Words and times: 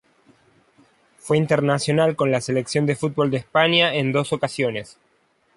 Fue 1.19 1.37
internacional 1.37 2.15
con 2.15 2.31
la 2.31 2.41
Selección 2.41 2.87
de 2.87 2.95
fútbol 2.95 3.29
de 3.29 3.37
España 3.37 3.93
en 3.93 4.11
dos 4.11 4.33
ocasiones. 4.33 4.97